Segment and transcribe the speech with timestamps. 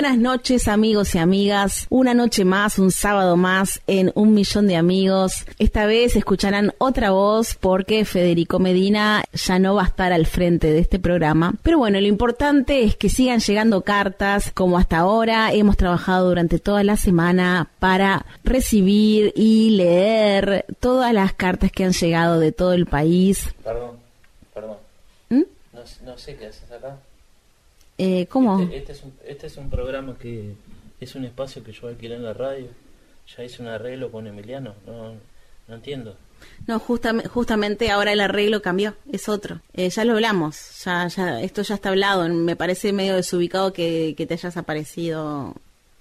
[0.00, 4.76] buenas noches amigos y amigas, una noche más, un sábado más en Un Millón de
[4.76, 5.44] Amigos.
[5.58, 10.72] Esta vez escucharán otra voz porque Federico Medina ya no va a estar al frente
[10.72, 11.52] de este programa.
[11.62, 15.52] Pero bueno, lo importante es que sigan llegando cartas como hasta ahora.
[15.52, 21.92] Hemos trabajado durante toda la semana para recibir y leer todas las cartas que han
[21.92, 23.50] llegado de todo el país.
[23.62, 23.98] Perdón,
[24.54, 24.78] perdón.
[25.28, 25.42] ¿Mm?
[25.74, 26.96] No, no sé qué haces acá.
[28.02, 28.60] Eh, ¿Cómo?
[28.62, 30.54] Este, este es un, este es un programa que
[31.00, 32.68] es un espacio que yo alquilé en la radio.
[33.36, 34.74] Ya hice un arreglo con Emiliano.
[34.86, 35.12] No,
[35.68, 36.16] no entiendo.
[36.66, 39.60] No, justame- justamente ahora el arreglo cambió, es otro.
[39.74, 42.26] Eh, ya lo hablamos, ya, ya, esto ya está hablado.
[42.30, 45.54] Me parece medio desubicado que, que te hayas aparecido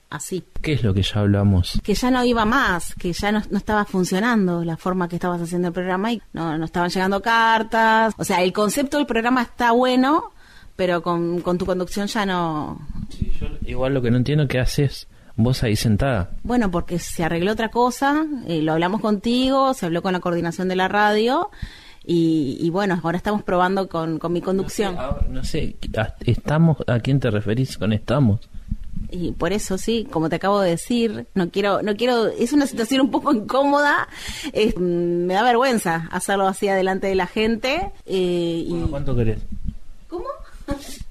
[0.10, 0.44] así.
[0.62, 1.80] ¿Qué es lo que ya hablamos?
[1.84, 5.42] Que ya no iba más, que ya no, no estaba funcionando la forma que estabas
[5.42, 8.14] haciendo el programa y no, no estaban llegando cartas.
[8.18, 10.32] O sea, el concepto del programa está bueno,
[10.80, 12.80] pero con, con tu conducción ya no...
[13.10, 16.30] Sí, yo igual lo que no entiendo qué haces vos ahí sentada.
[16.42, 20.70] Bueno, porque se arregló otra cosa, eh, lo hablamos contigo, se habló con la coordinación
[20.70, 21.50] de la radio
[22.06, 24.98] y, y bueno, ahora estamos probando con, con mi conducción.
[24.98, 25.76] Ahora, no sé,
[26.26, 28.40] estamos, ¿a quién te referís con estamos?
[29.12, 32.68] Y por eso sí, como te acabo de decir, no quiero, no quiero, es una
[32.68, 34.08] situación un poco incómoda,
[34.54, 37.92] eh, mm, me da vergüenza hacerlo así adelante de la gente.
[38.06, 39.40] eh, y, Bueno, ¿Cuánto querés?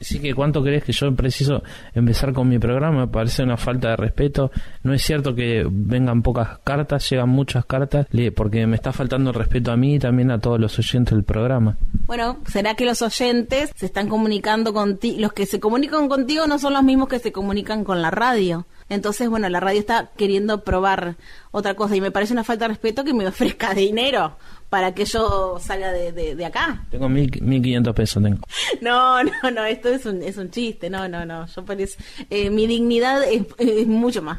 [0.09, 0.19] ¿Cómo?
[0.19, 1.63] Sí que cuánto crees que yo preciso
[1.95, 4.51] empezar con mi programa, me parece una falta de respeto.
[4.83, 9.37] No es cierto que vengan pocas cartas, llegan muchas cartas, porque me está faltando el
[9.37, 11.77] respeto a mí y también a todos los oyentes del programa.
[12.07, 15.21] Bueno, ¿será que los oyentes se están comunicando contigo?
[15.21, 18.67] Los que se comunican contigo no son los mismos que se comunican con la radio.
[18.89, 21.17] Entonces, bueno, la radio está queriendo probar
[21.51, 24.37] otra cosa y me parece una falta de respeto que me ofrezca dinero
[24.69, 26.85] para que yo salga de, de- de acá.
[26.91, 28.39] Tengo mil, mil quinientos pesos, tengo.
[28.83, 31.47] No, no, no, esto es un, es un chiste, no, no, no.
[31.47, 31.99] Yo por eso-
[32.31, 34.39] eh, mi dignidad es, es mucho más,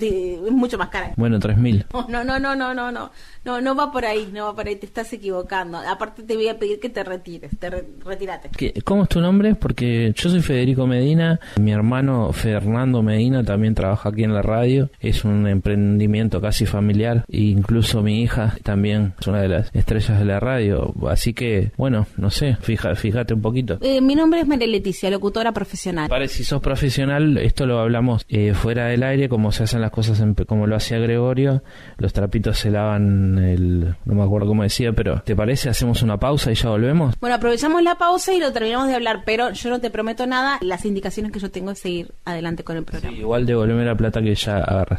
[0.00, 1.12] es mucho más cara.
[1.16, 1.84] Bueno, tres mil.
[2.08, 3.10] No, no, no, no, no, no,
[3.44, 5.78] no, no va por ahí, no va por ahí, te estás equivocando.
[5.78, 8.50] Aparte te voy a pedir que te retires, te re- retírate.
[8.56, 9.54] ¿Qué- ¿Cómo es tu nombre?
[9.54, 14.90] Porque yo soy Federico Medina, mi hermano Fernando Medina también trabaja aquí en la radio,
[15.00, 20.18] es un emprendimiento casi familiar, e incluso mi hija también es una de las estrellas
[20.18, 23.78] de la radio, así que bueno, no sé, fija, fíjate un poquito.
[23.80, 26.08] Eh, mi nombre es María Leticia, locutora profesional.
[26.08, 29.90] Parece, si sos profesional, esto lo hablamos eh, fuera del aire, como se hacen las
[29.90, 31.62] cosas, en- como lo hacía Gregorio,
[31.98, 35.68] los trapitos se lavan el, no me acuerdo cómo decía, pero ¿te parece?
[35.68, 37.14] Hacemos una pausa y ya volvemos.
[37.20, 40.58] Bueno, aprovechamos la pausa y lo terminamos de hablar, pero yo no te prometo nada.
[40.60, 43.16] Las indicaciones que yo tengo es seguir adelante con el programa.
[43.16, 44.98] Igual devolveme la plata que ya agarras.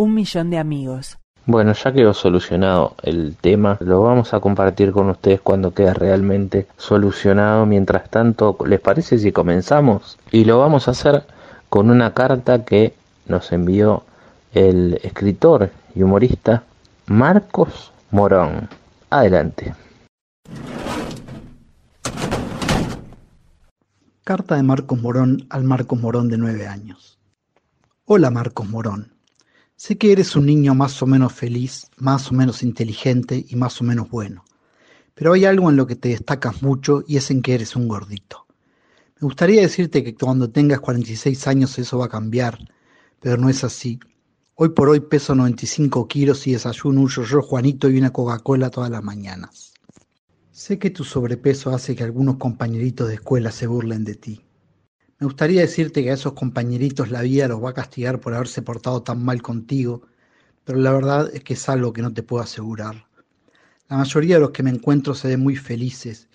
[0.00, 1.18] Un millón de amigos.
[1.44, 6.66] Bueno, ya quedó solucionado el tema, lo vamos a compartir con ustedes cuando quede realmente
[6.78, 7.66] solucionado.
[7.66, 10.18] Mientras tanto, ¿les parece si comenzamos?
[10.32, 11.24] Y lo vamos a hacer
[11.68, 12.94] con una carta que
[13.26, 14.04] nos envió
[14.54, 16.62] el escritor y humorista
[17.06, 18.70] Marcos Morón.
[19.10, 19.74] Adelante.
[24.24, 27.18] Carta de Marcos Morón al Marcos Morón de nueve años.
[28.06, 29.19] Hola Marcos Morón.
[29.82, 33.80] Sé que eres un niño más o menos feliz, más o menos inteligente y más
[33.80, 34.44] o menos bueno.
[35.14, 37.88] Pero hay algo en lo que te destacas mucho y es en que eres un
[37.88, 38.46] gordito.
[39.18, 42.58] Me gustaría decirte que cuando tengas 46 años eso va a cambiar,
[43.20, 43.98] pero no es así.
[44.54, 48.90] Hoy por hoy peso 95 kilos y desayuno un yo Juanito y una Coca-Cola todas
[48.90, 49.72] las mañanas.
[50.52, 54.44] Sé que tu sobrepeso hace que algunos compañeritos de escuela se burlen de ti.
[55.20, 58.62] Me gustaría decirte que a esos compañeritos la vida los va a castigar por haberse
[58.62, 60.00] portado tan mal contigo,
[60.64, 63.06] pero la verdad es que es algo que no te puedo asegurar.
[63.90, 66.30] La mayoría de los que me encuentro se ven muy felices,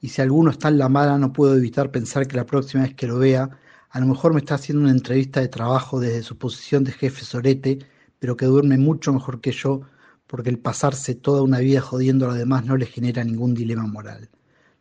[0.00, 2.94] y si alguno está en la mala no puedo evitar pensar que la próxima vez
[2.94, 3.50] que lo vea,
[3.90, 7.26] a lo mejor me está haciendo una entrevista de trabajo desde su posición de jefe
[7.26, 7.80] sorete,
[8.18, 9.82] pero que duerme mucho mejor que yo
[10.26, 13.86] porque el pasarse toda una vida jodiendo a los demás no le genera ningún dilema
[13.86, 14.30] moral.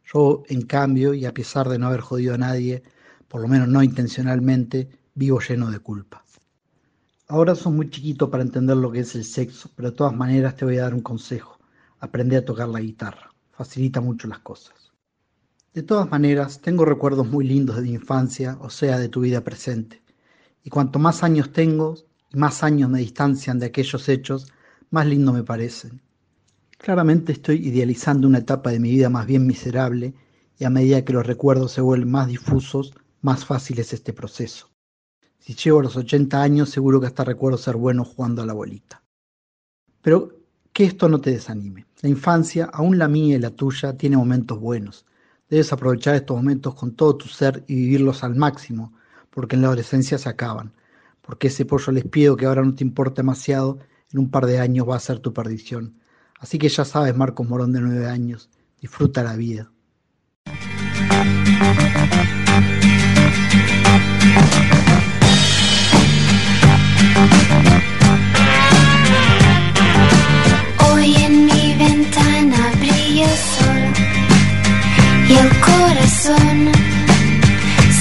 [0.06, 2.84] Yo, en cambio, y a pesar de no haber jodido a nadie,
[3.30, 6.26] por lo menos no intencionalmente, vivo lleno de culpa.
[7.28, 10.56] Ahora sos muy chiquito para entender lo que es el sexo, pero de todas maneras
[10.56, 11.60] te voy a dar un consejo.
[12.00, 13.32] Aprende a tocar la guitarra.
[13.52, 14.92] Facilita mucho las cosas.
[15.74, 19.44] De todas maneras, tengo recuerdos muy lindos de mi infancia, o sea, de tu vida
[19.44, 20.02] presente.
[20.64, 21.96] Y cuanto más años tengo
[22.34, 24.52] y más años me distancian de aquellos hechos,
[24.90, 26.02] más lindo me parecen.
[26.80, 30.16] Claramente estoy idealizando una etapa de mi vida más bien miserable
[30.58, 34.70] y a medida que los recuerdos se vuelven más difusos, más fácil es este proceso.
[35.40, 38.54] Si llego a los 80 años, seguro que hasta recuerdo ser bueno jugando a la
[38.54, 39.04] bolita.
[40.02, 40.40] Pero
[40.74, 41.86] que esto no te desanime.
[42.02, 45.06] La infancia, aún la mía y la tuya, tiene momentos buenos.
[45.50, 48.94] Debes aprovechar estos momentos con todo tu ser y vivirlos al máximo,
[49.30, 50.74] porque en la adolescencia se acaban.
[51.22, 53.80] Porque ese pollo les pido que ahora no te importe demasiado
[54.12, 56.00] en un par de años va a ser tu perdición.
[56.40, 58.50] Así que ya sabes, Marcos Morón de nueve años,
[58.80, 59.72] disfruta la vida.
[70.92, 73.84] Hoy en mi ventana brilla el sol
[75.30, 76.72] y el corazón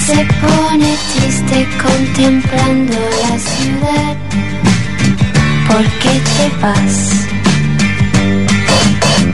[0.05, 4.17] se pone triste contemplando la ciudad.
[5.69, 6.97] ¿por qué te vas?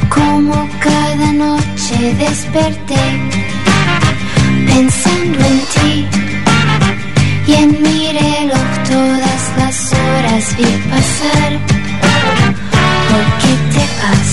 [0.09, 3.03] Como cada noche desperté
[4.67, 6.07] pensando en ti
[7.47, 11.51] y en mi reloj todas las horas vi pasar.
[13.09, 14.31] ¿Por qué te vas?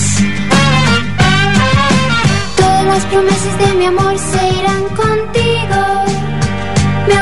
[2.57, 5.81] Todas las promesas de mi amor se irán contigo.
[7.07, 7.17] Me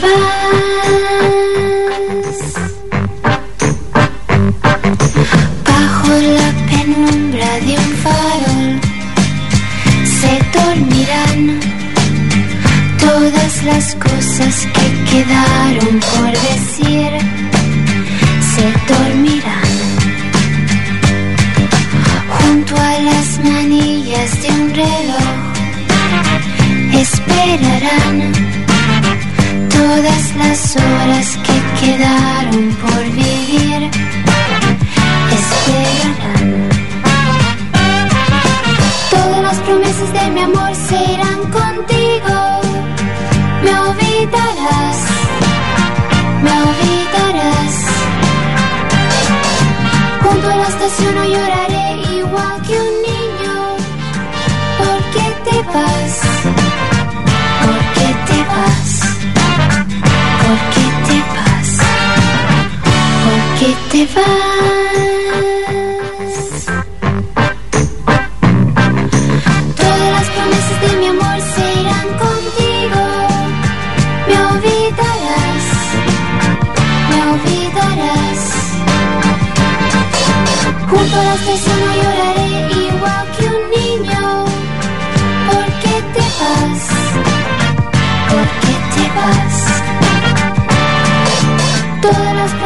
[0.00, 0.69] qué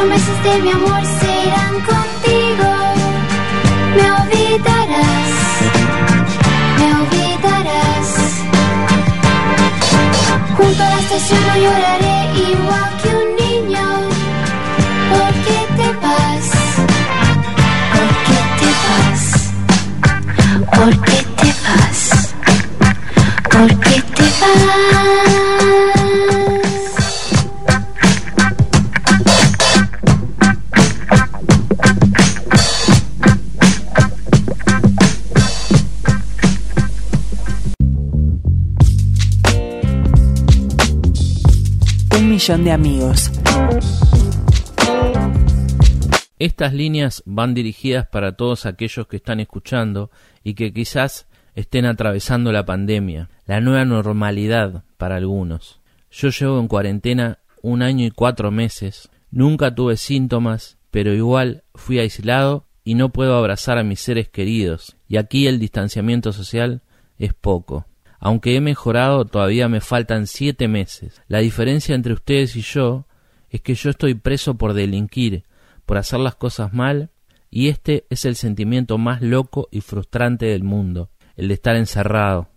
[0.04, 1.23] Promesas de mi amor
[42.46, 43.30] de amigos.
[46.38, 50.10] Estas líneas van dirigidas para todos aquellos que están escuchando
[50.42, 55.80] y que quizás estén atravesando la pandemia, la nueva normalidad para algunos.
[56.10, 61.98] Yo llevo en cuarentena un año y cuatro meses, nunca tuve síntomas, pero igual fui
[61.98, 66.82] aislado y no puedo abrazar a mis seres queridos, y aquí el distanciamiento social
[67.18, 67.86] es poco.
[68.24, 71.20] Aunque he mejorado, todavía me faltan siete meses.
[71.28, 73.06] La diferencia entre ustedes y yo
[73.50, 75.44] es que yo estoy preso por delinquir,
[75.84, 77.10] por hacer las cosas mal,
[77.50, 82.48] y este es el sentimiento más loco y frustrante del mundo, el de estar encerrado.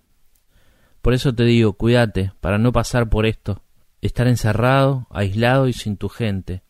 [1.02, 3.62] Por eso te digo, cuídate, para no pasar por esto,
[4.00, 6.64] estar encerrado, aislado y sin tu gente.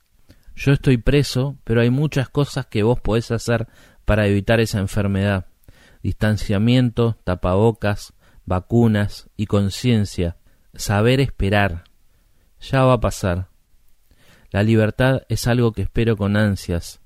[0.56, 3.68] Yo estoy preso, pero hay muchas cosas que vos podés hacer
[4.06, 5.46] para evitar esa enfermedad.
[6.02, 8.16] Distanciamiento, tapabocas,
[8.48, 10.38] vacunas y conciencia,
[10.74, 11.84] saber esperar.
[12.60, 13.50] Ya va a pasar.
[14.50, 17.02] La libertad es algo que espero con ansias,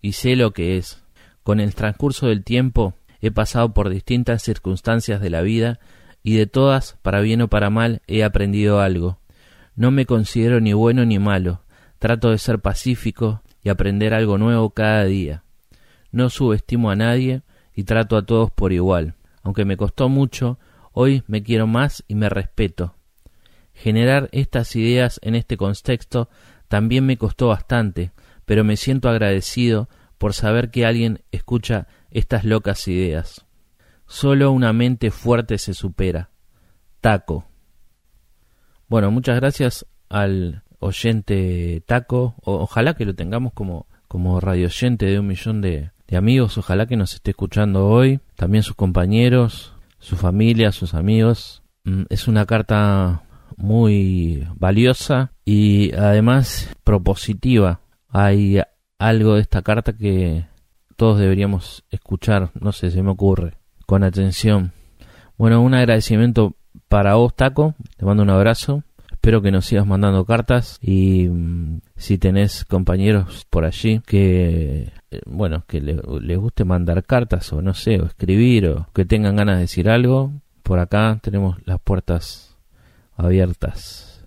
[0.00, 1.02] y sé lo que es.
[1.42, 5.80] Con el transcurso del tiempo he pasado por distintas circunstancias de la vida,
[6.22, 9.18] y de todas, para bien o para mal, he aprendido algo.
[9.74, 11.62] No me considero ni bueno ni malo,
[11.98, 15.42] trato de ser pacífico y aprender algo nuevo cada día.
[16.12, 17.42] No subestimo a nadie
[17.74, 19.14] y trato a todos por igual.
[19.42, 20.58] Aunque me costó mucho,
[21.00, 22.96] hoy me quiero más y me respeto.
[23.72, 26.28] Generar estas ideas en este contexto
[26.66, 28.10] también me costó bastante,
[28.44, 29.88] pero me siento agradecido
[30.18, 33.46] por saber que alguien escucha estas locas ideas.
[34.06, 36.30] Solo una mente fuerte se supera.
[37.00, 37.44] Taco.
[38.88, 42.34] Bueno, muchas gracias al oyente Taco.
[42.42, 46.58] O- ojalá que lo tengamos como, como radio oyente de un millón de, de amigos.
[46.58, 48.18] Ojalá que nos esté escuchando hoy.
[48.34, 51.62] También sus compañeros, su familia, sus amigos.
[51.84, 53.22] Mm, Es una carta
[53.56, 57.80] muy valiosa y además propositiva.
[58.08, 58.60] Hay
[58.98, 60.46] algo de esta carta que
[60.96, 63.54] todos deberíamos escuchar, no sé, se me ocurre,
[63.86, 64.72] con atención.
[65.36, 66.56] Bueno, un agradecimiento
[66.88, 67.74] para vos, Taco.
[67.96, 68.82] Te mando un abrazo.
[69.18, 75.20] Espero que nos sigas mandando cartas y mm, si tenés compañeros por allí que, eh,
[75.26, 79.34] bueno, que le- les guste mandar cartas o no sé, o escribir o que tengan
[79.34, 80.30] ganas de decir algo,
[80.62, 82.56] por acá tenemos las puertas
[83.16, 84.24] abiertas.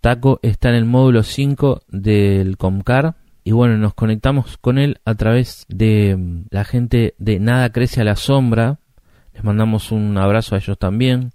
[0.00, 5.16] Taco está en el módulo 5 del Comcar y bueno, nos conectamos con él a
[5.16, 8.78] través de mm, la gente de Nada Crece a la Sombra.
[9.34, 11.32] Les mandamos un abrazo a ellos también,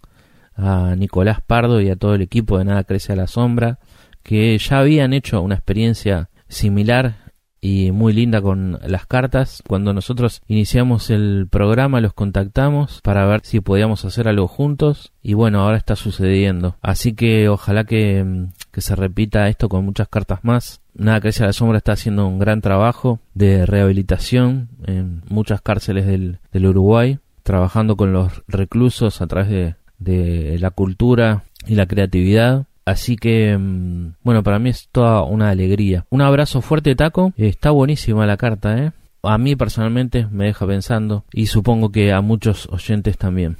[0.55, 3.79] a Nicolás Pardo y a todo el equipo de Nada Crece a la Sombra,
[4.23, 7.23] que ya habían hecho una experiencia similar
[7.63, 9.63] y muy linda con las cartas.
[9.65, 15.33] Cuando nosotros iniciamos el programa los contactamos para ver si podíamos hacer algo juntos y
[15.33, 16.75] bueno, ahora está sucediendo.
[16.81, 20.81] Así que ojalá que, que se repita esto con muchas cartas más.
[20.93, 26.05] Nada Crece a la Sombra está haciendo un gran trabajo de rehabilitación en muchas cárceles
[26.05, 31.85] del, del Uruguay, trabajando con los reclusos a través de, de la cultura y la
[31.85, 32.65] creatividad.
[32.85, 36.05] Así que, mm, bueno, para mí es toda una alegría.
[36.09, 37.33] Un abrazo fuerte, Taco.
[37.37, 38.91] Está buenísima la carta, ¿eh?
[39.23, 43.55] A mí personalmente me deja pensando y supongo que a muchos oyentes también.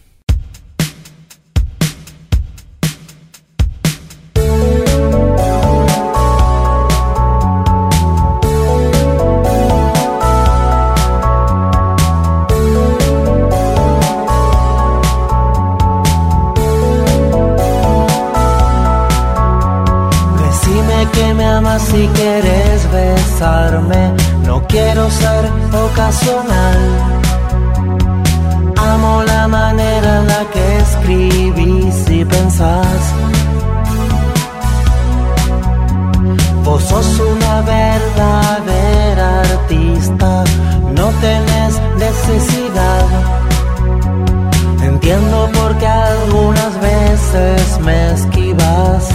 [44.81, 49.09] Entiendo por qué algunas veces me esquivas.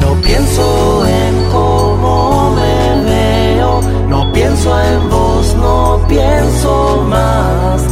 [0.00, 7.82] No pienso en cómo me veo, no pienso en vos, no pienso más.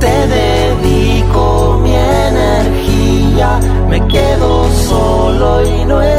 [0.00, 6.17] Te dedico mi energía, me quedo solo y no está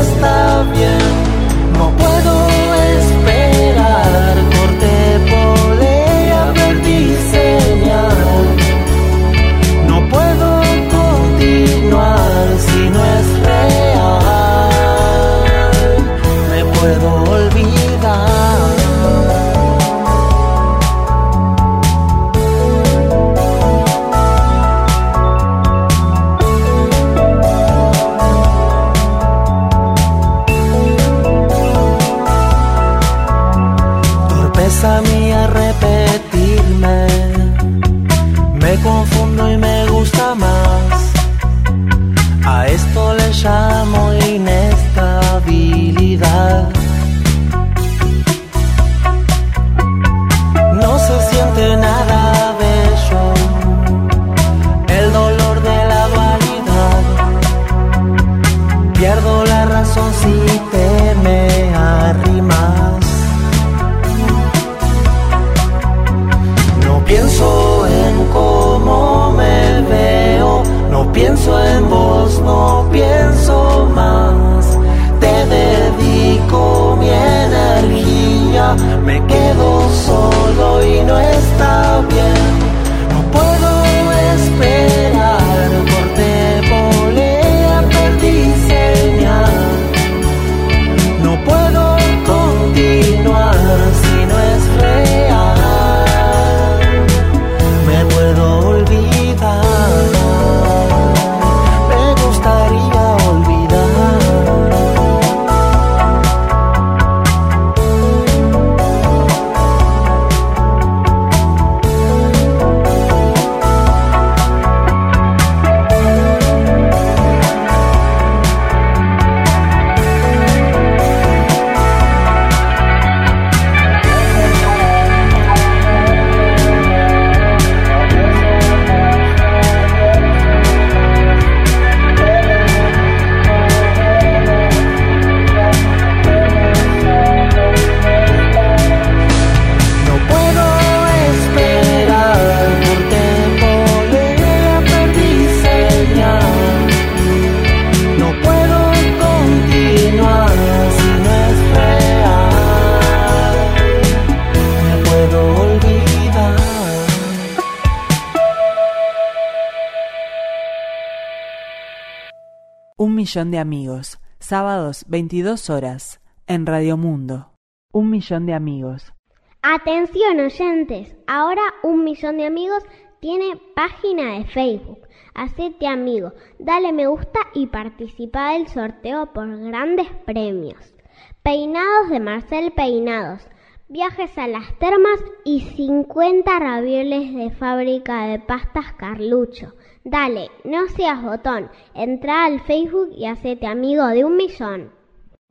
[163.30, 167.52] millón de amigos, sábados 22 horas, en Radio Mundo.
[167.94, 169.14] Un millón de amigos.
[169.62, 172.84] Atención oyentes, ahora un millón de amigos
[173.20, 175.02] tiene página de Facebook.
[175.36, 180.96] Hacete amigo, dale me gusta y participa del sorteo por grandes premios.
[181.44, 183.48] Peinados de Marcel Peinados,
[183.90, 189.76] viajes a las termas y 50 ravioles de fábrica de pastas Carlucho.
[190.06, 194.92] Dale, no seas botón, entra al Facebook y hacete amigo de un millón.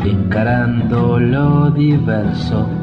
[0.04, 2.79] encarando lo diverso.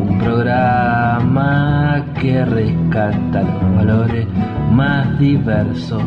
[0.00, 4.26] Un programa que rescata los valores
[4.72, 6.02] más diversos.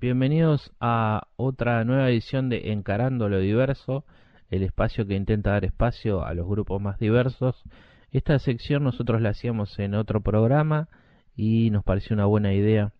[0.00, 4.04] Bienvenidos a otra nueva edición de Encarando lo Diverso,
[4.50, 7.62] el espacio que intenta dar espacio a los grupos más diversos.
[8.10, 10.88] Esta sección nosotros la hacíamos en otro programa
[11.36, 12.92] y nos pareció una buena idea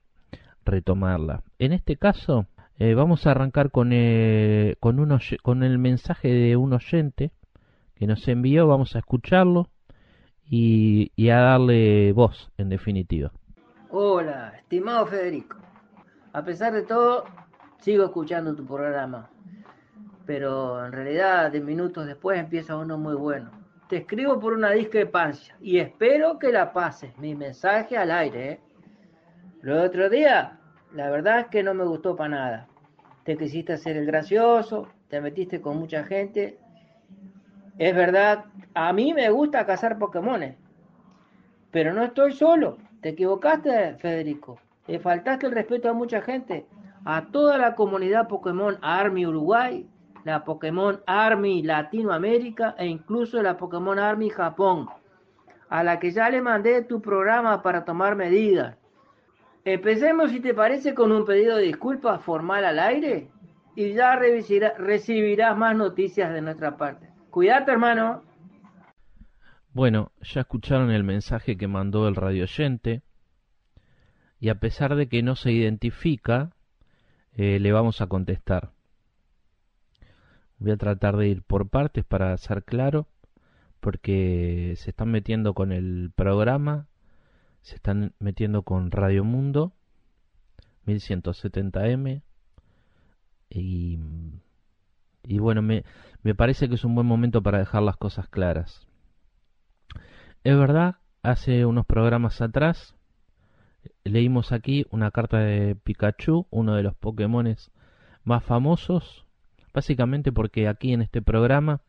[0.64, 1.42] retomarla.
[1.58, 2.46] En este caso
[2.78, 7.32] eh, vamos a arrancar con, eh, con, el mensaje de un oyente
[8.00, 9.68] que nos envió, vamos a escucharlo
[10.48, 13.30] y, a darle voz en definitiva.
[13.90, 15.58] Hola, estimado Federico.
[16.32, 17.24] A pesar de todo,
[17.80, 19.28] sigo escuchando tu programa.
[20.24, 23.50] Pero en realidad, de minutos después empieza uno muy bueno.
[23.90, 27.14] Te escribo por una discrepancia y espero que la pases.
[27.18, 28.60] Mi mensaje al aire, ¿eh?
[29.60, 30.58] Lo otro día,
[30.94, 32.68] la verdad es que no me gustó para nada.
[33.24, 36.58] Te quisiste hacer el gracioso, te metiste con mucha gente.
[37.80, 40.54] Es verdad, a mí me gusta cazar Pokémones.
[41.70, 42.76] Pero no estoy solo.
[43.00, 44.60] Te equivocaste, Federico.
[44.86, 46.66] Le faltaste el respeto a mucha gente.
[47.06, 49.88] A toda la comunidad Pokémon Army Uruguay,
[50.24, 54.90] la Pokémon Army Latinoamérica e incluso la Pokémon Army Japón,
[55.70, 58.76] a la que ya le mandé tu programa para tomar medidas.
[59.64, 63.30] Empecemos, si te parece, con un pedido de disculpas formal al aire
[63.74, 67.10] y ya recibirás más noticias de nuestra parte.
[67.30, 68.22] Cuídate, hermano.
[69.72, 73.02] Bueno, ya escucharon el mensaje que mandó el radioyente
[74.40, 76.50] y a pesar de que no se identifica,
[77.34, 78.72] eh, le vamos a contestar.
[80.58, 83.06] Voy a tratar de ir por partes para ser claro,
[83.80, 86.88] porque se están metiendo con el programa,
[87.62, 89.72] se están metiendo con Radio Mundo
[90.86, 92.22] 1170M
[93.50, 93.98] y,
[95.22, 95.85] y bueno, me,
[96.22, 98.87] me parece que es un buen momento para dejar las cosas claras.
[100.42, 102.96] Es verdad, hace unos programas atrás
[104.04, 107.70] leímos aquí una carta de Pikachu, uno de los Pokémones
[108.24, 109.26] más famosos,
[109.72, 111.80] básicamente porque aquí en este programa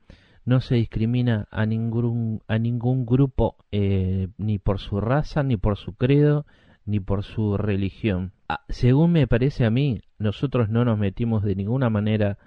[0.46, 5.78] no se discrimina a ningún, a ningún grupo eh, ni por su raza, ni por
[5.78, 6.46] su credo,
[6.86, 8.32] ni por su religión.
[8.50, 12.38] Ah, según me parece a mí, nosotros no nos metimos de ninguna manera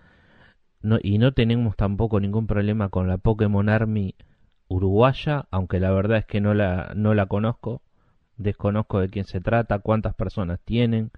[1.03, 4.15] y no tenemos tampoco ningún problema con la Pokémon Army
[4.69, 7.83] uruguaya, aunque la verdad es que no la, no la conozco,
[8.37, 11.11] desconozco de quién se trata, cuántas personas tienen,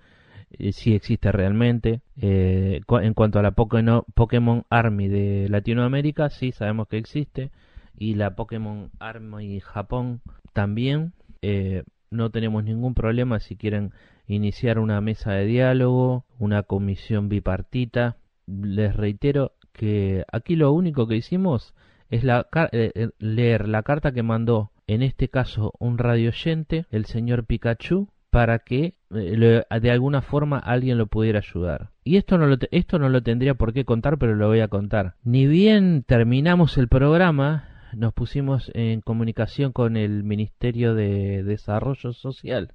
[0.51, 2.01] eh, si existe realmente.
[2.21, 7.51] Eh, en cuanto a la Pokémon, Pokémon Army de Latinoamérica, sí sabemos que existe,
[7.99, 10.21] y la Pokémon Army Japón
[10.53, 11.13] también.
[11.43, 13.93] Eh, no tenemos ningún problema si quieren
[14.29, 18.17] iniciar una mesa de diálogo, una comisión bipartita.
[18.47, 21.75] Les reitero que aquí lo único que hicimos
[22.09, 27.07] es la, eh, eh, leer la carta que mandó, en este caso, un radioyente, el
[27.07, 31.91] señor Pikachu, para que eh, de alguna forma alguien lo pudiera ayudar.
[32.05, 34.69] Y esto no, lo esto no lo tendría por qué contar, pero lo voy a
[34.69, 35.15] contar.
[35.25, 42.75] Ni bien terminamos el programa, nos pusimos en comunicación con el Ministerio de Desarrollo Social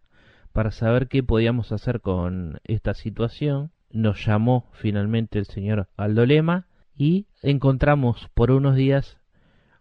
[0.51, 3.71] para saber qué podíamos hacer con esta situación.
[3.93, 9.17] Nos llamó finalmente el señor Aldo Lema y encontramos por unos días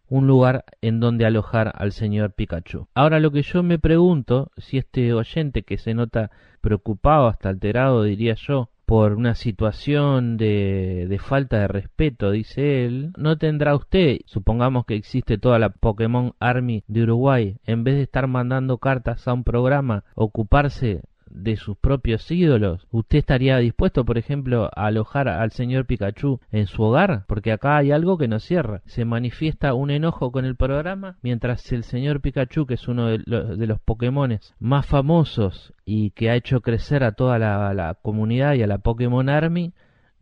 [0.08, 2.88] un lugar en donde alojar al señor Pikachu.
[2.94, 8.02] Ahora lo que yo me pregunto, si este oyente que se nota preocupado, hasta alterado
[8.02, 14.18] diría yo, por una situación de, de falta de respeto, dice él, no tendrá usted,
[14.26, 19.28] supongamos que existe toda la Pokémon Army de Uruguay, en vez de estar mandando cartas
[19.28, 22.86] a un programa, ocuparse de sus propios ídolos.
[22.90, 27.24] ¿Usted estaría dispuesto, por ejemplo, a alojar al señor Pikachu en su hogar?
[27.26, 28.82] Porque acá hay algo que nos cierra.
[28.86, 33.22] Se manifiesta un enojo con el programa, mientras el señor Pikachu, que es uno de
[33.24, 37.94] los, de los Pokémones más famosos y que ha hecho crecer a toda la, la
[37.94, 39.72] comunidad y a la Pokémon Army,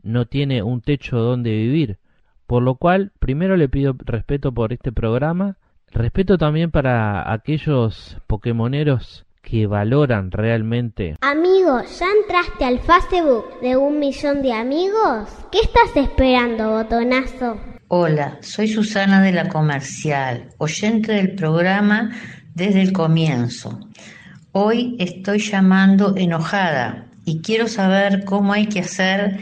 [0.02, 1.98] no tiene un techo donde vivir.
[2.46, 5.56] Por lo cual, primero le pido respeto por este programa,
[5.90, 11.16] respeto también para aquellos Pokémoneros que valoran realmente.
[11.20, 15.28] Amigo, ¿ya entraste al Facebook de un millón de amigos?
[15.50, 17.58] ¿Qué estás esperando, botonazo?
[17.88, 22.10] Hola, soy Susana de la Comercial, oyente del programa
[22.54, 23.80] desde el comienzo.
[24.52, 29.38] Hoy estoy llamando enojada y quiero saber cómo hay que hacer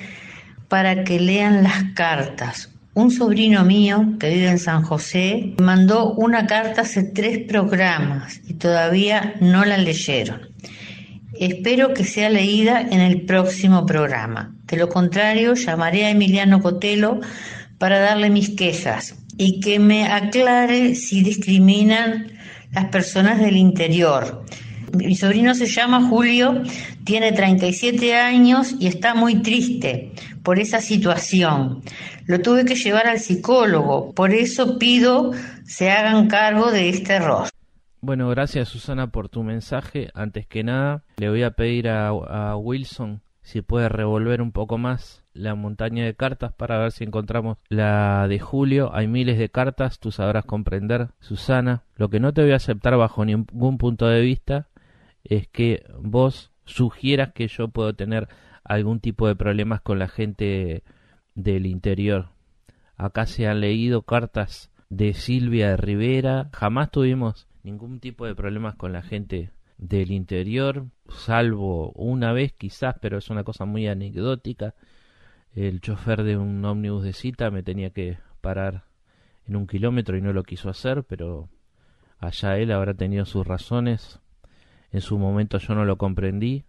[0.68, 2.75] para que lean las cartas.
[2.96, 8.54] Un sobrino mío que vive en San José mandó una carta hace tres programas y
[8.54, 10.48] todavía no la leyeron.
[11.38, 14.56] Espero que sea leída en el próximo programa.
[14.64, 17.20] De lo contrario, llamaré a Emiliano Cotelo
[17.76, 22.32] para darle mis quejas y que me aclare si discriminan
[22.72, 24.42] las personas del interior.
[24.96, 26.62] Mi sobrino se llama Julio,
[27.04, 31.82] tiene 37 años y está muy triste por esa situación.
[32.26, 35.32] Lo tuve que llevar al psicólogo, por eso pido
[35.64, 37.48] se hagan cargo de este error.
[38.00, 40.11] Bueno, gracias Susana por tu mensaje.
[40.14, 44.76] Antes que nada, le voy a pedir a, a Wilson si puede revolver un poco
[44.76, 48.90] más la montaña de cartas para ver si encontramos la de Julio.
[48.94, 51.82] Hay miles de cartas, tú sabrás comprender, Susana.
[51.96, 54.68] Lo que no te voy a aceptar bajo ningún punto de vista
[55.30, 58.28] es que vos sugieras que yo puedo tener
[58.64, 60.82] algún tipo de problemas con la gente
[61.34, 62.30] del interior.
[62.96, 66.48] Acá se han leído cartas de Silvia Rivera.
[66.52, 72.96] Jamás tuvimos ningún tipo de problemas con la gente del interior, salvo una vez quizás,
[73.00, 74.74] pero es una cosa muy anecdótica.
[75.54, 78.84] El chofer de un ómnibus de cita me tenía que parar
[79.46, 81.48] en un kilómetro y no lo quiso hacer, pero
[82.18, 84.20] allá él habrá tenido sus razones.
[84.96, 86.64] En su momento yo no lo comprendí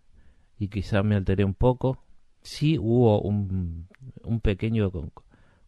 [0.60, 2.04] y quizás me alteré un poco.
[2.42, 3.88] Sí hubo un,
[4.22, 4.92] un pequeño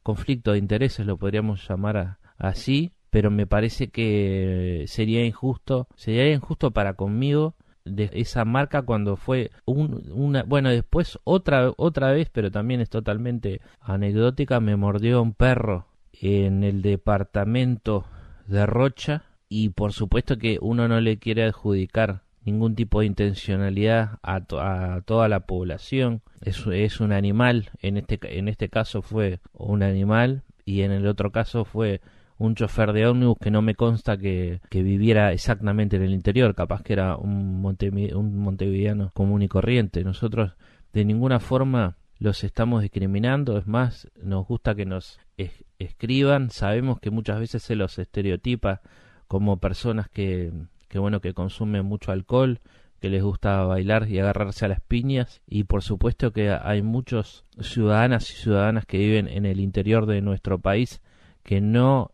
[0.04, 6.72] conflicto de intereses, lo podríamos llamar así, pero me parece que sería injusto, sería injusto
[6.72, 12.82] para conmigo de esa marca cuando fue una bueno después otra otra vez pero también
[12.82, 18.06] es totalmente anecdótica me mordió un perro en el departamento
[18.48, 24.20] de Rocha y por supuesto que uno no le quiere adjudicar ningún tipo de intencionalidad
[24.24, 26.22] a, a toda la población.
[26.42, 31.32] Es, un animal en este en este caso fue un animal y en el otro
[31.32, 32.02] caso fue
[32.38, 36.56] un chofer de ómnibus que no me consta que, que, viviera exactamente en el interior,
[36.56, 40.06] capaz que era un, un montevideano común y corriente.
[40.06, 40.54] Nosotros
[40.94, 47.00] de ninguna forma los estamos discriminando, es más, nos gusta que nos es escriban, sabemos
[47.00, 48.82] que muchas veces se los estereotipa
[49.28, 50.52] como personas que,
[50.90, 52.60] que bueno, que consumen mucho alcohol,
[53.00, 57.46] que les gusta bailar y agarrarse a las piñas y por supuesto que hay muchos
[57.62, 61.02] ciudadanas y ciudadanas que viven en el interior de nuestro país
[61.44, 62.12] que no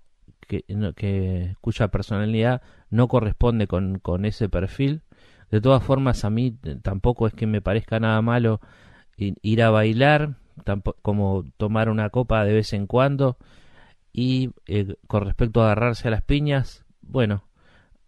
[0.48, 5.02] que, cuya personalidad no corresponde con, con ese perfil.
[5.52, 8.62] De todas formas, a mí tampoco es que me parezca nada malo
[9.18, 10.36] ir a bailar,
[11.02, 13.38] como tomar una copa de vez en cuando.
[14.14, 17.44] Y eh, con respecto a agarrarse a las piñas, bueno,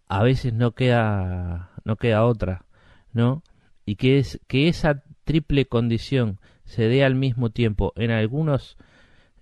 [0.08, 2.64] a veces no queda, no queda otra,
[3.12, 3.42] ¿no?
[3.84, 8.76] Y que, es, que esa triple condición se dé al mismo tiempo en algunos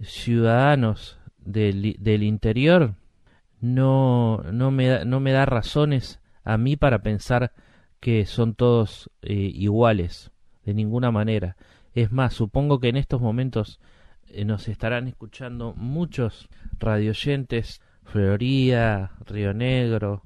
[0.01, 2.95] ciudadanos del, del interior
[3.61, 7.53] no, no, me da, no me da razones a mí para pensar
[8.01, 10.31] que son todos eh, iguales,
[10.65, 11.57] de ninguna manera.
[11.95, 13.81] Es más, supongo que en estos momentos
[14.29, 16.49] eh, nos estarán escuchando muchos
[16.79, 20.23] radioyentes, Florida, Río Negro,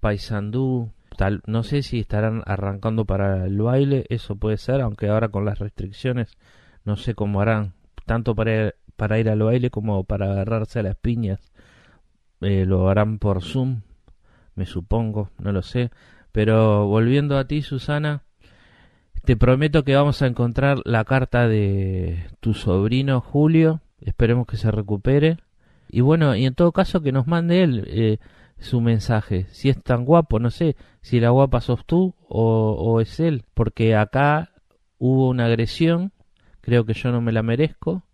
[0.00, 5.28] Paysandú, tal, no sé si estarán arrancando para el baile, eso puede ser, aunque ahora
[5.28, 6.36] con las restricciones
[6.84, 7.74] no sé cómo harán,
[8.06, 11.52] tanto para para ir al baile como para agarrarse a las piñas.
[12.40, 13.82] Eh, lo harán por Zoom,
[14.56, 15.90] me supongo, no lo sé.
[16.32, 18.24] Pero volviendo a ti, Susana,
[19.24, 23.82] te prometo que vamos a encontrar la carta de tu sobrino Julio.
[24.00, 25.38] Esperemos que se recupere.
[25.88, 28.18] Y bueno, y en todo caso que nos mande él eh,
[28.60, 29.46] su mensaje.
[29.50, 33.44] Si es tan guapo, no sé si la guapa sos tú o, o es él.
[33.54, 34.50] Porque acá
[34.98, 36.12] hubo una agresión.
[36.60, 38.04] Creo que yo no me la merezco.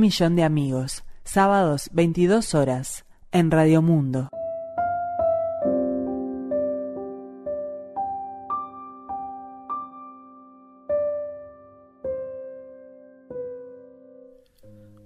[0.00, 1.04] Millón de amigos.
[1.24, 3.04] Sábados, 22 horas.
[3.32, 4.30] En Radio Mundo.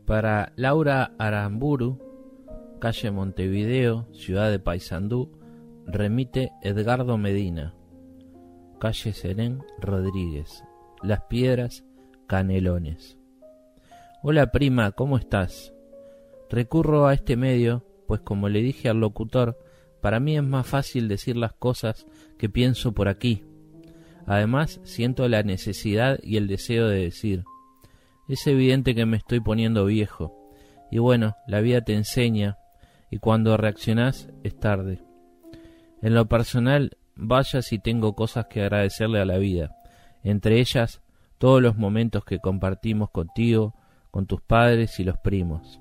[0.07, 1.99] Para Laura Aramburu,
[2.81, 5.33] calle Montevideo, ciudad de Paysandú,
[5.87, 7.75] remite Edgardo Medina,
[8.79, 10.63] calle Serén Rodríguez,
[11.03, 11.85] Las Piedras,
[12.29, 13.19] Canelones.
[14.27, 15.75] Hola prima, ¿cómo estás?
[16.49, 19.59] Recurro a este medio, pues como le dije al locutor,
[20.01, 22.07] para mí es más fácil decir las cosas
[22.39, 23.45] que pienso por aquí.
[24.25, 27.45] Además, siento la necesidad y el deseo de decir.
[28.27, 30.35] Es evidente que me estoy poniendo viejo.
[30.91, 32.57] Y bueno, la vida te enseña,
[33.11, 35.03] y cuando reaccionás es tarde.
[36.01, 39.77] En lo personal, vaya si tengo cosas que agradecerle a la vida,
[40.23, 41.03] entre ellas
[41.37, 43.75] todos los momentos que compartimos contigo,
[44.15, 45.81] con tus padres y los primos.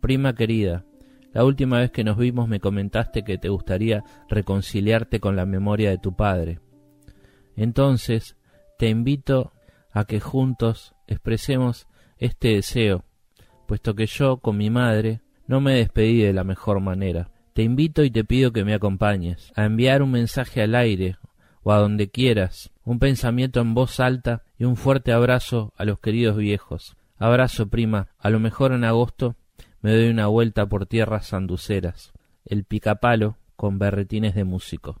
[0.00, 0.86] Prima querida,
[1.34, 5.90] la última vez que nos vimos me comentaste que te gustaría reconciliarte con la memoria
[5.90, 6.60] de tu padre.
[7.54, 8.38] Entonces,
[8.78, 9.52] te invito
[9.92, 13.04] a que juntos expresemos este deseo,
[13.66, 17.28] puesto que yo, con mi madre, no me despedí de la mejor manera.
[17.52, 21.18] Te invito y te pido que me acompañes, a enviar un mensaje al aire
[21.62, 25.98] o a donde quieras, un pensamiento en voz alta y un fuerte abrazo a los
[25.98, 26.96] queridos viejos.
[27.18, 29.36] Abrazo, prima, a lo mejor en agosto
[29.80, 32.12] me doy una vuelta por tierras sanduceras,
[32.44, 35.00] el picapalo con berretines de músico.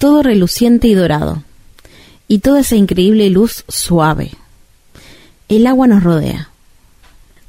[0.00, 1.42] Todo reluciente y dorado.
[2.26, 4.30] Y toda esa increíble luz suave.
[5.46, 6.48] El agua nos rodea.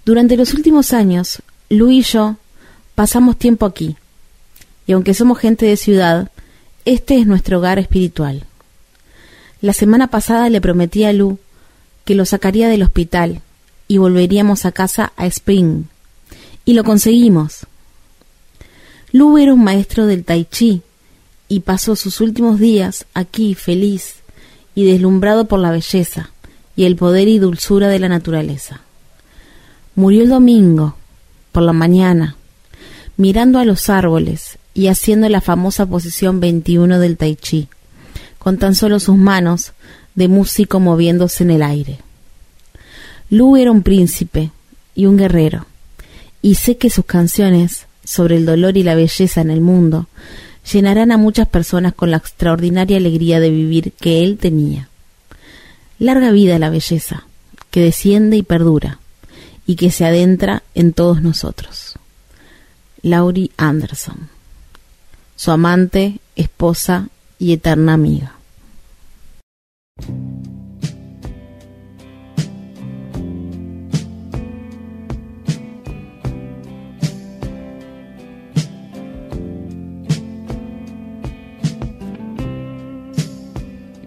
[0.03, 2.35] Durante los últimos años, Lu y yo
[2.93, 3.95] pasamos tiempo aquí.
[4.85, 6.29] Y aunque somos gente de ciudad,
[6.83, 8.43] este es nuestro hogar espiritual.
[9.61, 11.39] La semana pasada le prometí a Lu
[12.03, 13.41] que lo sacaría del hospital
[13.87, 15.85] y volveríamos a casa a Spring.
[16.65, 17.65] Y lo conseguimos.
[19.13, 20.81] Lu era un maestro del tai chi
[21.51, 24.21] y pasó sus últimos días aquí feliz
[24.73, 26.29] y deslumbrado por la belleza
[26.77, 28.79] y el poder y dulzura de la naturaleza.
[29.95, 30.95] Murió el domingo,
[31.51, 32.37] por la mañana,
[33.17, 37.67] mirando a los árboles y haciendo la famosa posición 21 del tai chi,
[38.39, 39.73] con tan solo sus manos
[40.15, 41.99] de músico moviéndose en el aire.
[43.29, 44.51] Lu era un príncipe
[44.95, 45.65] y un guerrero,
[46.41, 50.07] y sé que sus canciones sobre el dolor y la belleza en el mundo
[50.69, 54.89] llenarán a muchas personas con la extraordinaria alegría de vivir que él tenía.
[55.99, 57.25] Larga vida la belleza,
[57.69, 58.99] que desciende y perdura,
[59.65, 61.95] y que se adentra en todos nosotros.
[63.01, 64.29] Laurie Anderson,
[65.35, 67.09] su amante, esposa
[67.39, 68.33] y eterna amiga.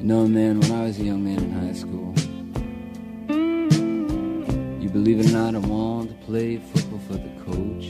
[0.04, 2.12] Know, man, when I was a young man in high school,
[4.78, 7.86] you believe it or not, I wanted to play football for the coach.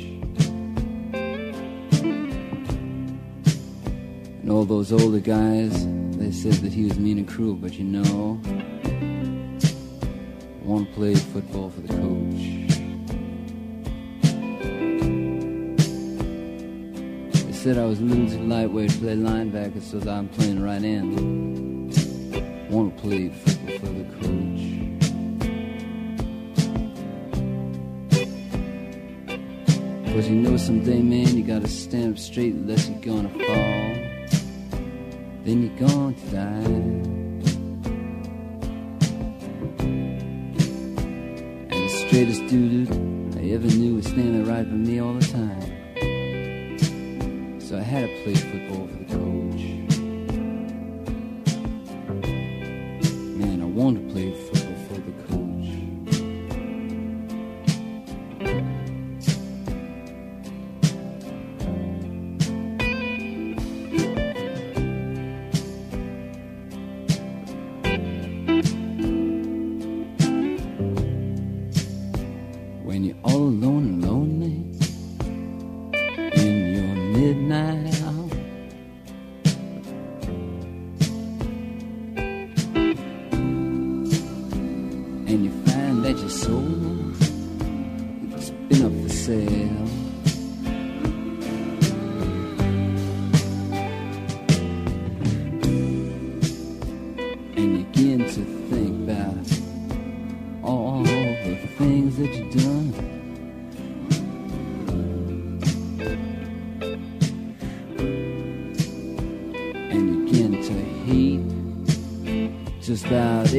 [4.43, 7.85] And all those older guys, they said that he was mean and cruel, but you
[7.85, 8.41] know,
[10.55, 12.45] I want to play football for the coach.
[17.45, 20.81] They said I was a little too lightweight to play linebacker, so I'm playing right
[20.81, 21.74] end
[22.75, 24.63] want to play football for the coach.
[30.13, 33.95] Cause you know someday, man, you gotta stand up straight unless you're gonna fall.
[35.45, 35.79] Then you're
[36.15, 36.65] to die.
[41.71, 42.91] And the straightest dude
[43.37, 45.61] I ever knew was standing right by me all the time.
[47.61, 48.35] So I had to play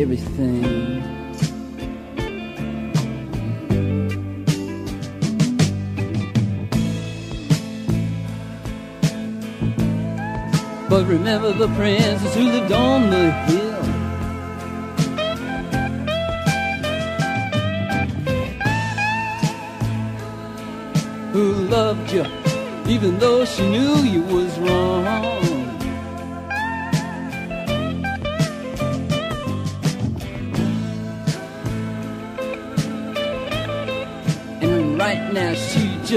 [0.06, 1.02] everything.
[10.88, 13.82] But remember the princess who lived on the hill.
[21.34, 22.26] Who loved you
[22.88, 25.25] even though she knew you was wrong.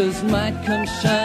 [0.08, 1.17] Might come shining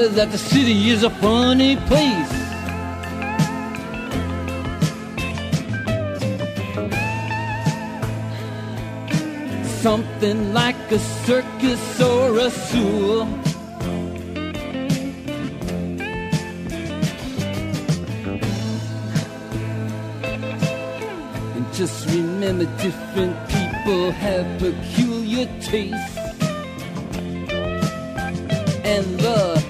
[0.00, 2.30] remember that the city is a funny place.
[9.82, 13.22] Something like a circus or a zoo.
[21.54, 26.16] And just remember different people have peculiar tastes.
[28.84, 29.69] And the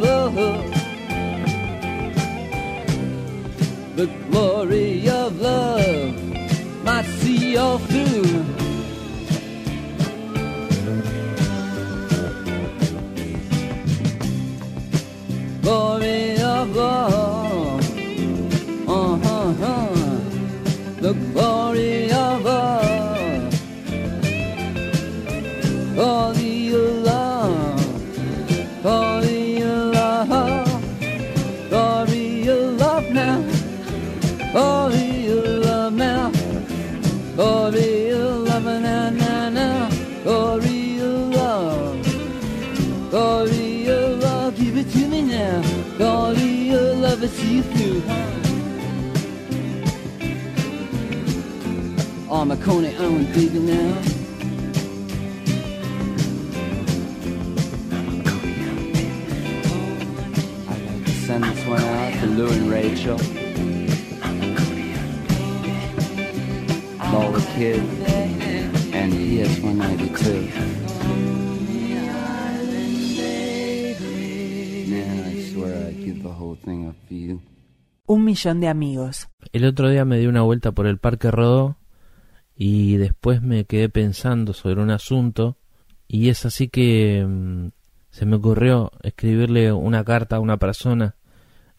[0.00, 0.34] love.
[3.96, 6.14] The glory of love
[6.84, 8.44] might see you through.
[15.62, 17.80] Glory of love.
[18.88, 19.94] Uh-huh, huh.
[21.00, 22.09] The glory
[52.40, 54.00] Oh, my Coney Island baby now.
[60.70, 63.20] I'd like to send this one out to Lou and Rachel.
[67.12, 70.48] Lola Kid and PS 192.
[74.88, 77.42] Man, I swear I'd give the whole thing up for you.
[78.06, 79.28] Un millón de amigos.
[79.52, 81.76] El otro día me di una vuelta por el Parque Rodó
[82.62, 85.56] y después me quedé pensando sobre un asunto
[86.06, 87.68] y es así que mm,
[88.10, 91.16] se me ocurrió escribirle una carta a una persona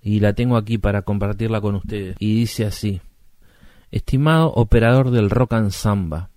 [0.01, 2.15] y la tengo aquí para compartirla con ustedes.
[2.17, 2.99] Y dice así,
[3.91, 6.31] estimado operador del rock and samba,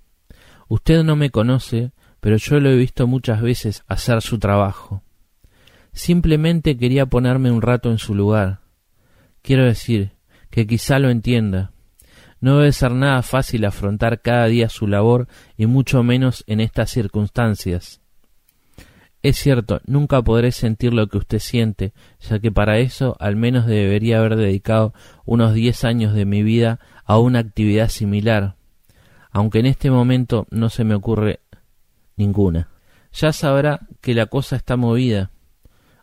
[0.68, 5.02] usted no me conoce, pero yo lo he visto muchas veces hacer su trabajo.
[5.94, 8.60] Simplemente quería ponerme un rato en su lugar.
[9.40, 10.12] Quiero decir,
[10.50, 11.72] que quizá lo entienda.
[12.44, 16.90] No debe ser nada fácil afrontar cada día su labor y mucho menos en estas
[16.90, 18.02] circunstancias.
[19.22, 23.64] Es cierto, nunca podré sentir lo que usted siente, ya que para eso al menos
[23.64, 24.92] debería haber dedicado
[25.24, 28.56] unos diez años de mi vida a una actividad similar,
[29.30, 31.40] aunque en este momento no se me ocurre
[32.14, 32.68] ninguna.
[33.14, 35.30] Ya sabrá que la cosa está movida,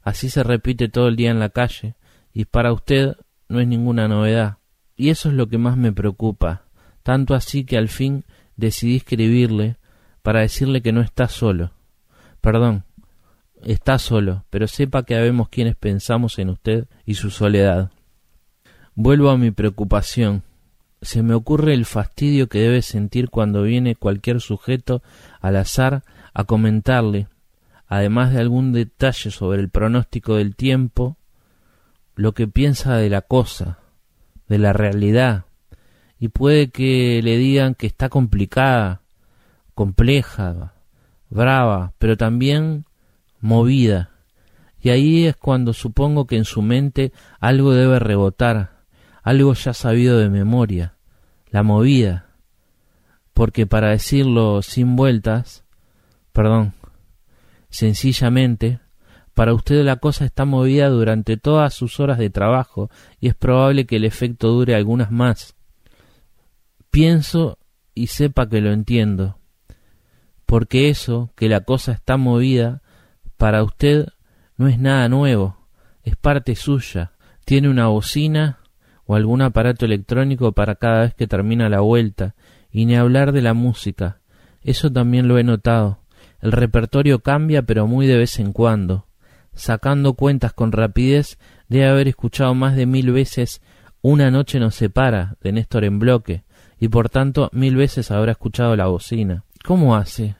[0.01, 1.93] así se repite todo el día en la calle,
[2.33, 3.15] y para usted
[3.47, 4.57] no es ninguna novedad.
[5.01, 6.61] Y eso es lo que más me preocupa,
[7.01, 8.23] tanto así que al fin
[8.55, 9.77] decidí escribirle
[10.21, 11.71] para decirle que no está solo.
[12.39, 12.83] Perdón,
[13.63, 17.89] está solo, pero sepa que habemos quienes pensamos en usted y su soledad.
[18.93, 20.43] Vuelvo a mi preocupación.
[21.01, 25.01] Se me ocurre el fastidio que debe sentir cuando viene cualquier sujeto
[25.39, 27.27] al azar a comentarle,
[27.87, 31.17] además de algún detalle sobre el pronóstico del tiempo,
[32.13, 33.79] lo que piensa de la cosa,
[34.51, 35.45] de la realidad,
[36.19, 38.99] y puede que le digan que está complicada,
[39.73, 40.73] compleja,
[41.29, 42.83] brava, pero también
[43.39, 44.09] movida.
[44.81, 48.81] Y ahí es cuando supongo que en su mente algo debe rebotar,
[49.23, 50.95] algo ya sabido de memoria,
[51.49, 52.25] la movida.
[53.33, 55.63] Porque para decirlo sin vueltas,
[56.33, 56.73] perdón,
[57.71, 58.81] Sencillamente,
[59.41, 63.87] para usted la cosa está movida durante todas sus horas de trabajo y es probable
[63.87, 65.55] que el efecto dure algunas más.
[66.91, 67.57] Pienso
[67.95, 69.39] y sepa que lo entiendo,
[70.45, 72.83] porque eso, que la cosa está movida,
[73.37, 74.09] para usted
[74.57, 75.57] no es nada nuevo,
[76.03, 77.13] es parte suya.
[77.43, 78.59] Tiene una bocina
[79.05, 82.35] o algún aparato electrónico para cada vez que termina la vuelta,
[82.69, 84.19] y ni hablar de la música.
[84.61, 85.97] Eso también lo he notado.
[86.41, 89.07] El repertorio cambia pero muy de vez en cuando.
[89.53, 91.37] Sacando cuentas con rapidez,
[91.67, 93.61] debe haber escuchado más de mil veces
[94.01, 96.43] Una noche nos separa de Néstor en bloque,
[96.79, 99.43] y por tanto mil veces habrá escuchado la bocina.
[99.63, 100.35] ¿Cómo hace?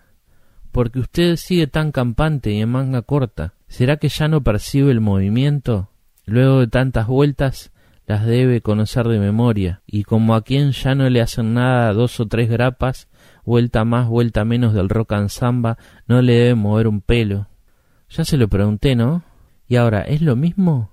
[0.72, 3.54] Porque usted sigue tan campante y en manga corta.
[3.68, 5.90] ¿Será que ya no percibe el movimiento?
[6.26, 7.72] Luego de tantas vueltas,
[8.08, 12.20] las debe conocer de memoria, y como a quien ya no le hacen nada dos
[12.20, 13.08] o tres grapas,
[13.46, 17.48] vuelta más, vuelta menos del rock and samba, no le debe mover un pelo.
[18.12, 19.24] Ya se lo pregunté, ¿no?
[19.70, 20.92] Y ahora, ¿es lo mismo?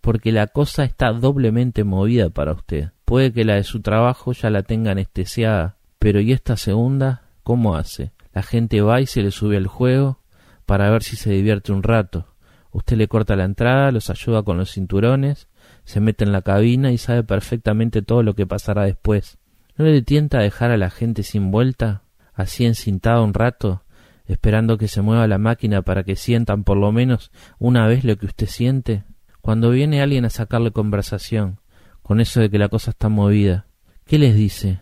[0.00, 2.90] Porque la cosa está doblemente movida para usted.
[3.04, 7.22] Puede que la de su trabajo ya la tenga anestesiada, pero ¿y esta segunda?
[7.44, 8.10] ¿Cómo hace?
[8.32, 10.18] La gente va y se le sube al juego
[10.66, 12.34] para ver si se divierte un rato.
[12.72, 15.48] Usted le corta la entrada, los ayuda con los cinturones,
[15.84, 19.38] se mete en la cabina y sabe perfectamente todo lo que pasará después.
[19.76, 22.02] ¿No le tienta dejar a la gente sin vuelta,
[22.34, 23.82] así encintada un rato,
[24.30, 28.16] esperando que se mueva la máquina para que sientan por lo menos una vez lo
[28.16, 29.04] que usted siente?
[29.40, 31.58] Cuando viene alguien a sacarle conversación,
[32.02, 33.66] con eso de que la cosa está movida,
[34.04, 34.80] ¿qué les dice?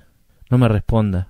[0.51, 1.29] No me responda,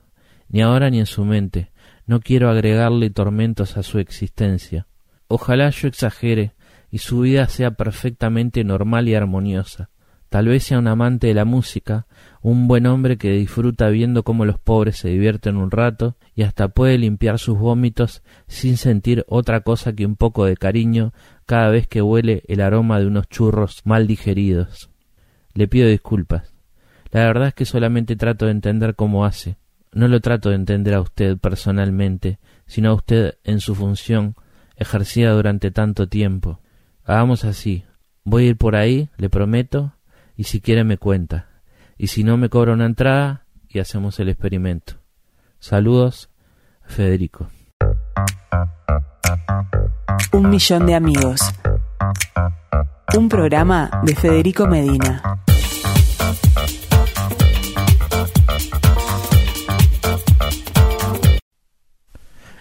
[0.49, 1.71] ni ahora ni en su mente.
[2.07, 4.87] No quiero agregarle tormentos a su existencia.
[5.29, 6.55] Ojalá yo exagere
[6.91, 9.91] y su vida sea perfectamente normal y armoniosa.
[10.29, 12.07] Tal vez sea un amante de la música,
[12.43, 16.69] un buen hombre que disfruta viendo cómo los pobres se divierten un rato y hasta
[16.69, 21.15] puede limpiar sus vómitos sin sentir otra cosa que un poco de cariño
[21.47, 24.91] cada vez que huele el aroma de unos churros mal digeridos.
[25.55, 26.53] Le pido disculpas.
[27.11, 29.57] La verdad es que solamente trato de entender cómo hace.
[29.93, 34.35] No lo trato de entender a usted personalmente, sino a usted en su función
[34.77, 36.61] ejercida durante tanto tiempo.
[37.05, 37.85] Hagamos así.
[38.25, 39.95] Voy a ir por ahí, le prometo,
[40.39, 41.49] y si quiere me cuenta.
[41.99, 44.95] Y si no me cobra una entrada y hacemos el experimento.
[45.59, 46.31] Saludos,
[46.87, 47.51] Federico.
[50.33, 51.41] Un millón de amigos.
[53.17, 55.43] Un programa de Federico Medina.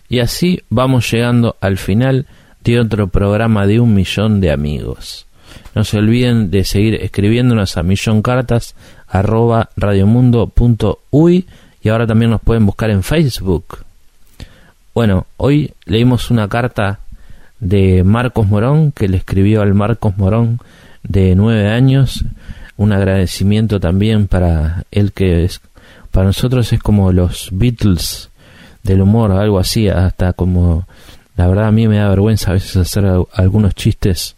[0.10, 2.26] Y así vamos llegando al final
[2.64, 5.27] de otro programa de un millón de amigos.
[5.76, 8.76] No se olviden de seguir escribiéndonos a milloncartas
[9.08, 11.46] arroba radiomundo.uy
[11.82, 13.80] y ahora también nos pueden buscar en Facebook.
[14.94, 17.00] Bueno, hoy leímos una carta
[17.60, 20.60] de Marcos Morón que le escribió al Marcos Morón
[21.04, 22.26] de nueve años.
[22.78, 25.62] Un agradecimiento también para él que es,
[26.12, 28.30] para nosotros es como los Beatles
[28.84, 30.88] del humor, algo así, hasta como
[31.36, 34.37] la verdad a mí me da vergüenza a veces hacer algunos chistes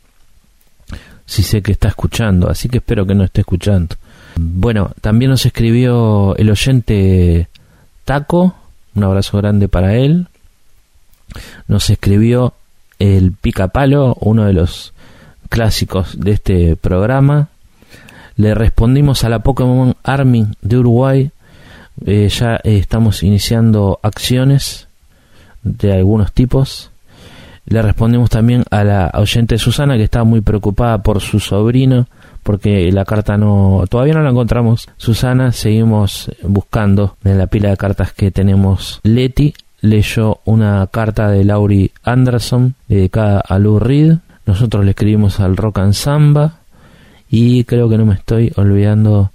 [1.29, 3.95] si sé que está escuchando, así que espero que no esté escuchando.
[4.35, 7.47] Bueno, también nos escribió el oyente
[8.03, 8.55] Taco,
[8.95, 10.25] un abrazo grande para él.
[11.67, 12.55] Nos escribió
[12.97, 14.93] el Picapalo, uno de los
[15.49, 17.49] clásicos de este programa.
[18.35, 21.31] Le respondimos a la Pokémon Army de Uruguay.
[22.07, 24.87] Eh, ya estamos iniciando acciones
[25.61, 26.88] de algunos tipos.
[27.69, 32.07] Le respondimos también a la oyente Susana que estaba muy preocupada por su sobrino
[32.41, 34.89] porque la carta no todavía no la encontramos.
[34.97, 38.99] Susana, seguimos buscando en la pila de cartas que tenemos.
[39.03, 44.17] Leti leyó una carta de Laurie Anderson dedicada a Lou Reed.
[44.47, 46.61] Nosotros le escribimos al Rock and Samba
[47.29, 49.31] y creo que no me estoy olvidando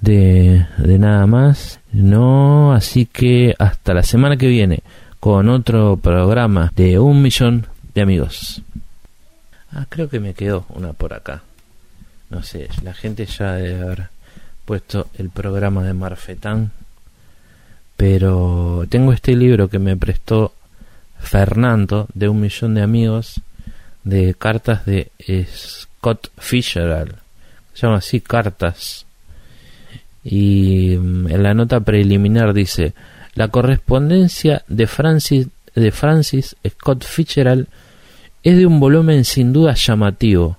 [0.00, 1.80] de, de nada más.
[1.90, 4.84] No, así que hasta la semana que viene
[5.18, 8.62] con otro programa de un millón de amigos.
[9.70, 11.42] Ah, creo que me quedó una por acá.
[12.30, 14.08] No sé, la gente ya debe haber
[14.64, 16.72] puesto el programa de Marfetán.
[17.96, 20.54] Pero tengo este libro que me prestó
[21.18, 23.40] Fernando de un millón de amigos
[24.04, 25.10] de cartas de
[25.46, 27.14] Scott Fitzgerald.
[27.74, 29.06] Se llama así Cartas.
[30.24, 32.94] Y mm, en la nota preliminar dice
[33.34, 37.66] la correspondencia de Francis, de Francis Scott Fitzgerald
[38.42, 40.56] es de un volumen sin duda llamativo.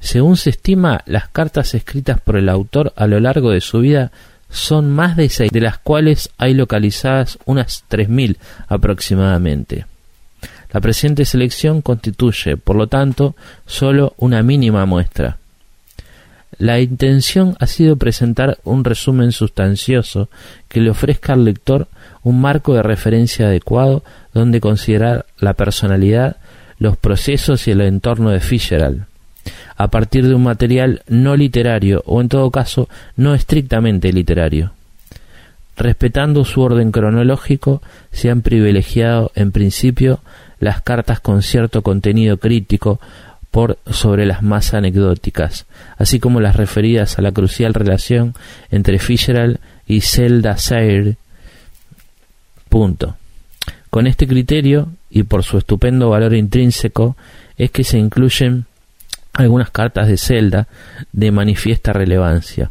[0.00, 4.12] Según se estima, las cartas escritas por el autor a lo largo de su vida
[4.50, 8.38] son más de seis, de las cuales hay localizadas unas tres mil
[8.68, 9.86] aproximadamente.
[10.72, 13.34] La presente selección constituye, por lo tanto,
[13.66, 15.38] solo una mínima muestra.
[16.58, 20.28] La intención ha sido presentar un resumen sustancioso
[20.68, 21.88] que le ofrezca al lector
[22.22, 24.02] un marco de referencia adecuado
[24.34, 26.36] donde considerar la personalidad,
[26.78, 29.04] los procesos y el entorno de Fitzgerald,
[29.76, 34.72] a partir de un material no literario o en todo caso no estrictamente literario.
[35.76, 40.20] Respetando su orden cronológico, se han privilegiado en principio
[40.58, 43.00] las cartas con cierto contenido crítico
[43.50, 45.66] por sobre las más anecdóticas,
[45.96, 48.34] así como las referidas a la crucial relación
[48.70, 51.16] entre Fitzgerald y Zelda Sayre.
[52.68, 53.16] Punto.
[53.90, 57.16] Con este criterio, y por su estupendo valor intrínseco,
[57.56, 58.66] es que se incluyen
[59.32, 60.68] algunas cartas de Zelda
[61.12, 62.70] de manifiesta relevancia.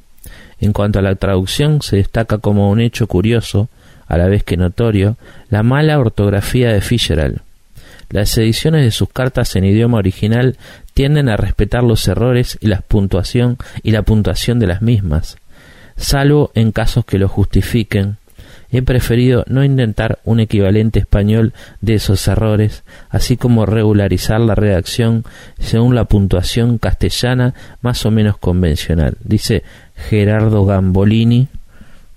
[0.60, 3.70] En cuanto a la traducción, se destaca como un hecho curioso,
[4.08, 5.18] a la vez que notorio,
[5.50, 7.42] la mala ortografía de Fitzgerald.
[8.10, 10.58] Las ediciones de sus cartas en idioma original
[10.94, 15.38] tienden a respetar los errores y la puntuación y la puntuación de las mismas,
[15.98, 18.18] salvo en casos que lo justifiquen.
[18.70, 25.24] He preferido no intentar un equivalente español de esos errores, así como regularizar la redacción
[25.60, 29.18] según la puntuación castellana más o menos convencional.
[29.24, 29.64] Dice
[29.96, 31.48] Gerardo Gambolini,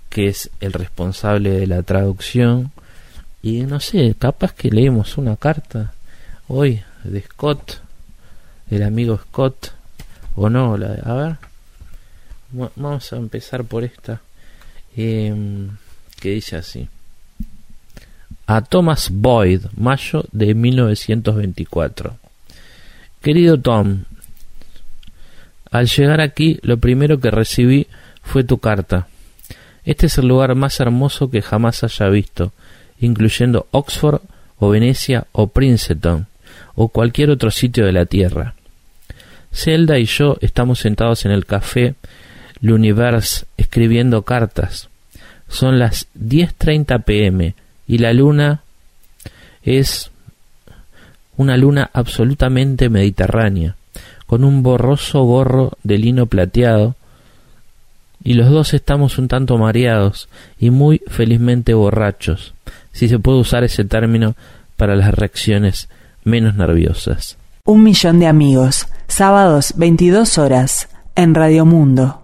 [0.09, 2.73] que es el responsable de la traducción
[3.43, 5.95] y no sé, capaz que leemos una carta
[6.49, 7.81] hoy de Scott,
[8.71, 9.73] el amigo Scott,
[10.35, 11.37] o no, la, a ver,
[12.77, 14.21] vamos a empezar por esta,
[14.97, 15.71] em,
[16.21, 16.89] que dice así.
[18.47, 22.17] A Thomas Boyd, mayo de 1924.
[23.23, 24.05] Querido Tom,
[25.71, 27.87] al llegar aquí lo primero que recibí
[28.23, 29.09] fue tu carta.
[29.85, 32.53] Este es el lugar más hermoso que jamás haya visto
[33.01, 34.21] incluyendo Oxford
[34.59, 36.27] o Venecia o Princeton
[36.75, 38.55] o cualquier otro sitio de la Tierra.
[39.53, 41.95] Zelda y yo estamos sentados en el café
[42.61, 44.90] L'Universe escribiendo cartas.
[45.51, 47.55] Son las 10.30 pm
[47.87, 48.63] y la luna
[49.63, 50.11] es
[51.37, 53.77] una luna absolutamente mediterránea,
[54.27, 56.95] con un borroso gorro de lino plateado,
[58.23, 60.29] y los dos estamos un tanto mareados
[60.59, 62.55] y muy felizmente borrachos
[62.93, 64.35] si se puede usar ese término
[64.77, 65.89] para las reacciones
[66.25, 67.37] menos nerviosas.
[67.65, 72.20] Un millón de amigos, sábados 22 horas, en Radio Mundo.